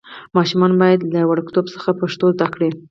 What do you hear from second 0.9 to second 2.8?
له وړکتوب څخه پښتو زده کړي.